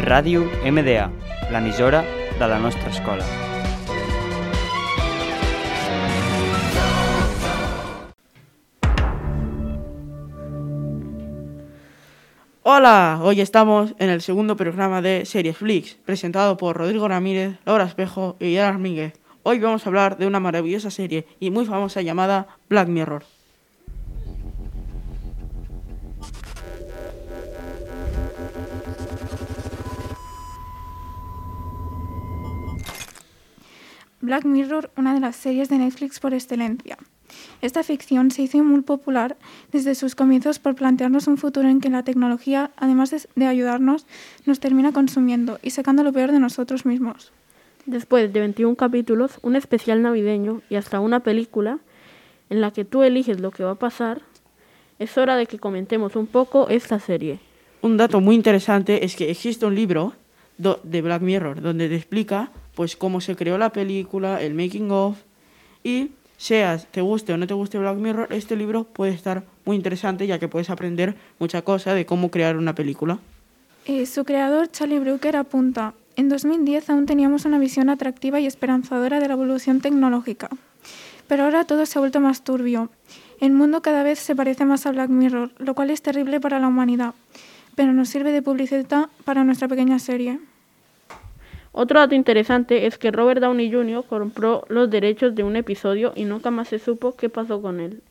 Ràdio 0.00 0.48
MDA, 0.64 1.10
l'emissora 1.52 2.00
de 2.38 2.46
la 2.48 2.58
nostra 2.58 2.88
escola. 2.88 3.24
Hola, 12.62 13.20
hoy 13.22 13.42
estamos 13.42 13.94
en 13.98 14.08
el 14.08 14.22
segundo 14.22 14.56
programa 14.56 15.02
de 15.02 15.26
Series 15.26 15.58
Flix, 15.58 15.98
presentado 16.06 16.56
por 16.56 16.78
Rodrigo 16.78 17.06
Ramírez, 17.06 17.58
Laura 17.66 17.84
Espejo 17.84 18.36
y 18.40 18.54
Yara 18.54 18.70
Armínguez. 18.70 19.20
Hoy 19.42 19.58
vamos 19.58 19.84
a 19.84 19.90
hablar 19.90 20.16
de 20.16 20.26
una 20.26 20.40
maravillosa 20.40 20.90
serie 20.90 21.26
y 21.40 21.50
muy 21.50 21.66
famosa 21.66 22.00
llamada 22.00 22.48
Black 22.70 22.88
Mirror. 22.88 23.24
Black 34.30 34.44
Mirror, 34.44 34.92
una 34.96 35.12
de 35.12 35.18
las 35.18 35.34
series 35.34 35.68
de 35.68 35.78
Netflix 35.78 36.20
por 36.20 36.32
excelencia. 36.34 36.96
Esta 37.62 37.82
ficción 37.82 38.30
se 38.30 38.42
hizo 38.42 38.62
muy 38.62 38.82
popular 38.82 39.36
desde 39.72 39.96
sus 39.96 40.14
comienzos 40.14 40.60
por 40.60 40.76
plantearnos 40.76 41.26
un 41.26 41.36
futuro 41.36 41.68
en 41.68 41.80
que 41.80 41.90
la 41.90 42.04
tecnología, 42.04 42.70
además 42.76 43.12
de, 43.34 43.46
ayudarnos, 43.46 44.06
nos 44.46 44.60
termina 44.60 44.92
consumiendo 44.92 45.58
y 45.64 45.70
sacando 45.70 46.04
lo 46.04 46.12
peor 46.12 46.30
de 46.30 46.38
nosotros 46.38 46.86
mismos. 46.86 47.32
Después 47.86 48.32
de 48.32 48.38
21 48.38 48.76
capítulos, 48.76 49.40
un 49.42 49.56
especial 49.56 50.00
navideño 50.00 50.62
y 50.70 50.76
hasta 50.76 51.00
una 51.00 51.24
película 51.24 51.80
en 52.50 52.60
la 52.60 52.70
que 52.70 52.84
tú 52.84 53.02
eliges 53.02 53.40
lo 53.40 53.50
que 53.50 53.64
va 53.64 53.72
a 53.72 53.80
pasar, 53.80 54.22
es 55.00 55.18
hora 55.18 55.34
de 55.34 55.46
que 55.46 55.58
comentemos 55.58 56.14
un 56.14 56.28
poco 56.28 56.68
esta 56.68 57.00
serie. 57.00 57.40
Un 57.82 57.96
dato 57.96 58.20
muy 58.20 58.36
interesante 58.36 59.04
es 59.04 59.16
que 59.16 59.28
existe 59.28 59.66
un 59.66 59.74
libro 59.74 60.12
de 60.56 61.02
Black 61.02 61.20
Mirror 61.20 61.60
donde 61.62 61.88
te 61.88 61.96
explica 61.96 62.52
pues 62.80 62.96
cómo 62.96 63.20
se 63.20 63.36
creó 63.36 63.58
la 63.58 63.74
película, 63.74 64.40
el 64.40 64.54
making 64.54 64.90
of 64.90 65.18
y 65.84 66.12
seas 66.38 66.86
te 66.90 67.02
guste 67.02 67.34
o 67.34 67.36
no 67.36 67.46
te 67.46 67.52
guste 67.52 67.76
Black 67.78 67.98
Mirror, 67.98 68.28
este 68.32 68.56
libro 68.56 68.84
puede 68.84 69.12
estar 69.12 69.44
muy 69.66 69.76
interesante 69.76 70.26
ya 70.26 70.38
que 70.38 70.48
puedes 70.48 70.70
aprender 70.70 71.14
mucha 71.38 71.60
cosa 71.60 71.92
de 71.92 72.06
cómo 72.06 72.30
crear 72.30 72.56
una 72.56 72.74
película. 72.74 73.18
Eh, 73.84 74.06
su 74.06 74.24
creador, 74.24 74.70
Charlie 74.70 74.98
Brooker, 74.98 75.36
apunta, 75.36 75.92
en 76.16 76.30
2010 76.30 76.88
aún 76.88 77.04
teníamos 77.04 77.44
una 77.44 77.58
visión 77.58 77.90
atractiva 77.90 78.40
y 78.40 78.46
esperanzadora 78.46 79.20
de 79.20 79.28
la 79.28 79.34
evolución 79.34 79.82
tecnológica, 79.82 80.48
pero 81.28 81.44
ahora 81.44 81.64
todo 81.64 81.84
se 81.84 81.98
ha 81.98 82.00
vuelto 82.00 82.20
más 82.20 82.44
turbio. 82.44 82.88
El 83.42 83.52
mundo 83.52 83.82
cada 83.82 84.02
vez 84.02 84.20
se 84.20 84.34
parece 84.34 84.64
más 84.64 84.86
a 84.86 84.92
Black 84.92 85.10
Mirror, 85.10 85.50
lo 85.58 85.74
cual 85.74 85.90
es 85.90 86.00
terrible 86.00 86.40
para 86.40 86.58
la 86.58 86.68
humanidad, 86.68 87.12
pero 87.74 87.92
nos 87.92 88.08
sirve 88.08 88.32
de 88.32 88.40
publicidad 88.40 89.10
para 89.26 89.44
nuestra 89.44 89.68
pequeña 89.68 89.98
serie. 89.98 90.40
Otro 91.72 92.00
dato 92.00 92.14
interesante 92.14 92.86
es 92.86 92.98
que 92.98 93.12
Robert 93.12 93.40
Downey 93.40 93.70
Jr. 93.70 94.04
compró 94.08 94.64
los 94.68 94.90
derechos 94.90 95.34
de 95.34 95.44
un 95.44 95.54
episodio 95.54 96.12
y 96.16 96.24
nunca 96.24 96.50
más 96.50 96.68
se 96.68 96.80
supo 96.80 97.14
qué 97.16 97.28
pasó 97.28 97.62
con 97.62 97.78
él. 97.78 98.02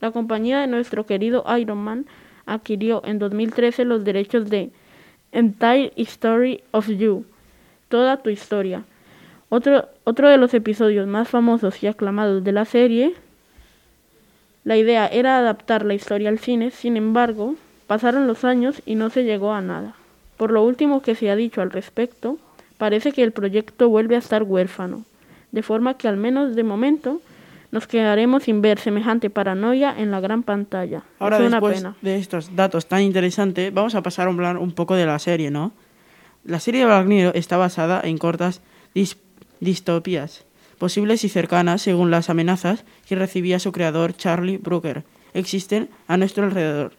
La 0.00 0.10
compañía 0.10 0.60
de 0.60 0.66
nuestro 0.66 1.06
querido 1.06 1.44
Iron 1.58 1.78
Man 1.78 2.06
adquirió 2.44 3.02
en 3.06 3.18
2013 3.18 3.86
los 3.86 4.04
derechos 4.04 4.50
de 4.50 4.70
Entire 5.32 5.92
Story 5.96 6.62
of 6.72 6.88
You, 6.88 7.24
toda 7.88 8.18
tu 8.18 8.28
historia. 8.28 8.84
Otro, 9.48 9.88
otro 10.04 10.28
de 10.28 10.36
los 10.36 10.52
episodios 10.52 11.06
más 11.06 11.28
famosos 11.28 11.82
y 11.82 11.86
aclamados 11.86 12.44
de 12.44 12.52
la 12.52 12.64
serie, 12.66 13.14
la 14.64 14.76
idea 14.76 15.06
era 15.06 15.38
adaptar 15.38 15.86
la 15.86 15.94
historia 15.94 16.28
al 16.28 16.38
cine, 16.38 16.70
sin 16.70 16.96
embargo, 16.96 17.54
pasaron 17.86 18.26
los 18.26 18.44
años 18.44 18.82
y 18.84 18.96
no 18.96 19.08
se 19.10 19.24
llegó 19.24 19.52
a 19.52 19.60
nada. 19.60 19.94
Por 20.36 20.50
lo 20.50 20.62
último 20.64 21.00
que 21.00 21.14
se 21.14 21.30
ha 21.30 21.36
dicho 21.36 21.62
al 21.62 21.70
respecto, 21.70 22.38
parece 22.78 23.12
que 23.12 23.22
el 23.22 23.32
proyecto 23.32 23.88
vuelve 23.88 24.16
a 24.16 24.18
estar 24.18 24.42
huérfano, 24.42 25.04
de 25.52 25.62
forma 25.62 25.94
que 25.94 26.08
al 26.08 26.16
menos 26.16 26.54
de 26.56 26.62
momento 26.64 27.20
nos 27.72 27.86
quedaremos 27.86 28.44
sin 28.44 28.62
ver 28.62 28.78
semejante 28.78 29.28
paranoia 29.30 29.94
en 29.98 30.10
la 30.10 30.20
gran 30.20 30.42
pantalla. 30.42 31.02
Ahora 31.18 31.36
es 31.38 31.42
una 31.46 31.56
después 31.56 31.78
pena. 31.78 31.96
de 32.00 32.16
estos 32.16 32.54
datos 32.54 32.86
tan 32.86 33.02
interesantes, 33.02 33.72
vamos 33.74 33.94
a 33.94 34.02
pasar 34.02 34.28
a 34.28 34.30
hablar 34.30 34.56
un 34.58 34.72
poco 34.72 34.94
de 34.94 35.06
la 35.06 35.18
serie, 35.18 35.50
¿no? 35.50 35.72
La 36.44 36.60
serie 36.60 36.80
de 36.82 36.86
Black 36.86 37.06
Mirror 37.06 37.36
está 37.36 37.56
basada 37.56 38.00
en 38.04 38.18
cortas 38.18 38.60
dis- 38.94 39.16
distopías, 39.60 40.44
posibles 40.78 41.24
y 41.24 41.28
cercanas 41.28 41.82
según 41.82 42.10
las 42.10 42.30
amenazas 42.30 42.84
que 43.08 43.16
recibía 43.16 43.58
su 43.58 43.72
creador 43.72 44.16
Charlie 44.16 44.58
Brooker. 44.58 45.02
Existen 45.34 45.88
a 46.06 46.16
nuestro 46.16 46.44
alrededor. 46.44 46.92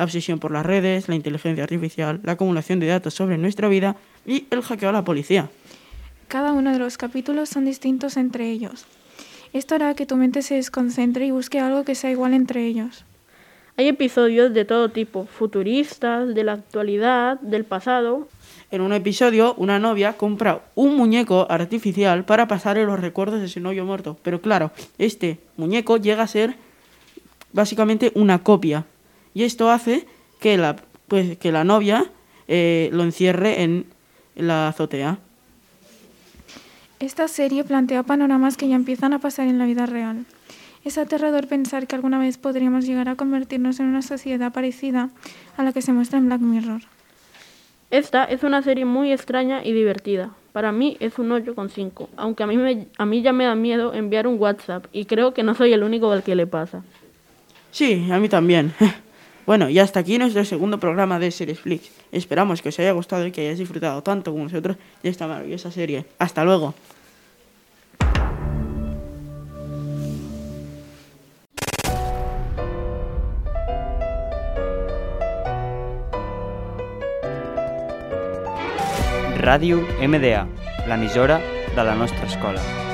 La 0.00 0.04
obsesión 0.04 0.38
por 0.38 0.50
las 0.50 0.64
redes, 0.64 1.10
la 1.10 1.14
inteligencia 1.14 1.62
artificial, 1.62 2.20
la 2.22 2.32
acumulación 2.32 2.80
de 2.80 2.86
datos 2.86 3.12
sobre 3.12 3.36
nuestra 3.36 3.68
vida 3.68 3.96
y 4.24 4.46
el 4.50 4.62
hackeo 4.62 4.88
a 4.88 4.92
la 4.92 5.04
policía. 5.04 5.50
Cada 6.26 6.54
uno 6.54 6.72
de 6.72 6.78
los 6.78 6.96
capítulos 6.96 7.50
son 7.50 7.66
distintos 7.66 8.16
entre 8.16 8.48
ellos. 8.48 8.86
Esto 9.52 9.74
hará 9.74 9.92
que 9.92 10.06
tu 10.06 10.16
mente 10.16 10.40
se 10.40 10.54
desconcentre 10.54 11.26
y 11.26 11.32
busque 11.32 11.60
algo 11.60 11.84
que 11.84 11.94
sea 11.94 12.10
igual 12.10 12.32
entre 12.32 12.64
ellos. 12.64 13.04
Hay 13.76 13.88
episodios 13.88 14.54
de 14.54 14.64
todo 14.64 14.88
tipo, 14.88 15.26
futuristas, 15.26 16.34
de 16.34 16.44
la 16.44 16.52
actualidad, 16.52 17.38
del 17.40 17.66
pasado. 17.66 18.26
En 18.70 18.80
un 18.80 18.94
episodio, 18.94 19.52
una 19.58 19.78
novia 19.78 20.14
compra 20.14 20.62
un 20.76 20.96
muñeco 20.96 21.46
artificial 21.50 22.24
para 22.24 22.48
pasarle 22.48 22.86
los 22.86 23.00
recuerdos 23.00 23.42
de 23.42 23.48
su 23.48 23.60
novio 23.60 23.84
muerto. 23.84 24.16
Pero 24.22 24.40
claro, 24.40 24.70
este 24.96 25.40
muñeco 25.58 25.98
llega 25.98 26.22
a 26.22 26.26
ser 26.26 26.54
básicamente 27.52 28.12
una 28.14 28.42
copia. 28.42 28.86
Y 29.34 29.44
esto 29.44 29.70
hace 29.70 30.06
que 30.40 30.56
la, 30.56 30.76
pues, 31.08 31.38
que 31.38 31.52
la 31.52 31.64
novia 31.64 32.10
eh, 32.48 32.90
lo 32.92 33.04
encierre 33.04 33.62
en 33.62 33.86
la 34.34 34.68
azotea. 34.68 35.18
Esta 36.98 37.28
serie 37.28 37.64
plantea 37.64 38.02
panoramas 38.02 38.56
que 38.56 38.68
ya 38.68 38.76
empiezan 38.76 39.12
a 39.12 39.20
pasar 39.20 39.46
en 39.48 39.58
la 39.58 39.66
vida 39.66 39.86
real. 39.86 40.26
Es 40.84 40.98
aterrador 40.98 41.46
pensar 41.46 41.86
que 41.86 41.94
alguna 41.94 42.18
vez 42.18 42.38
podríamos 42.38 42.86
llegar 42.86 43.08
a 43.08 43.16
convertirnos 43.16 43.80
en 43.80 43.86
una 43.86 44.02
sociedad 44.02 44.52
parecida 44.52 45.10
a 45.56 45.62
la 45.62 45.72
que 45.72 45.82
se 45.82 45.92
muestra 45.92 46.18
en 46.18 46.26
Black 46.26 46.40
Mirror. 46.40 46.82
Esta 47.90 48.24
es 48.24 48.42
una 48.42 48.62
serie 48.62 48.84
muy 48.84 49.12
extraña 49.12 49.64
y 49.64 49.72
divertida. 49.72 50.30
Para 50.52 50.72
mí 50.72 50.96
es 51.00 51.18
un 51.18 51.30
8,5, 51.30 52.08
aunque 52.16 52.42
a 52.42 52.46
mí, 52.46 52.56
me, 52.56 52.86
a 52.96 53.06
mí 53.06 53.22
ya 53.22 53.32
me 53.32 53.44
da 53.44 53.54
miedo 53.54 53.94
enviar 53.94 54.26
un 54.26 54.38
WhatsApp 54.38 54.86
y 54.92 55.04
creo 55.04 55.34
que 55.34 55.42
no 55.42 55.54
soy 55.54 55.72
el 55.72 55.82
único 55.82 56.10
al 56.10 56.22
que 56.22 56.34
le 56.34 56.46
pasa. 56.46 56.82
Sí, 57.70 58.08
a 58.10 58.18
mí 58.18 58.28
también. 58.28 58.72
Bueno, 59.46 59.68
y 59.68 59.78
hasta 59.78 60.00
aquí 60.00 60.18
nuestro 60.18 60.44
segundo 60.44 60.78
programa 60.78 61.18
de 61.18 61.30
Series 61.30 61.60
Flix. 61.60 61.90
Esperamos 62.12 62.62
que 62.62 62.68
os 62.68 62.78
haya 62.78 62.92
gustado 62.92 63.26
y 63.26 63.32
que 63.32 63.42
hayáis 63.42 63.58
disfrutado 63.58 64.02
tanto 64.02 64.32
como 64.32 64.44
nosotros 64.44 64.76
de 65.02 65.08
esta 65.08 65.26
maravillosa 65.26 65.70
serie. 65.70 66.04
Hasta 66.18 66.44
luego. 66.44 66.74
Ràdio 79.40 79.80
MDA, 80.04 80.46
l'emissora 80.86 81.40
de 81.74 81.82
la 81.82 81.94
nostra 81.94 82.26
escola. 82.26 82.89